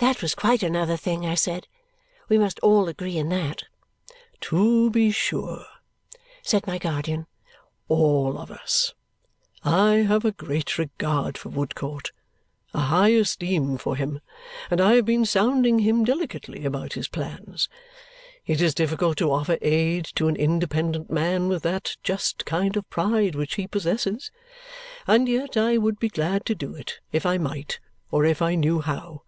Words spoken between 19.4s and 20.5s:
aid to an